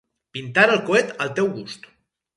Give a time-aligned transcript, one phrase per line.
[0.37, 1.89] Pintar el coet al teu gust.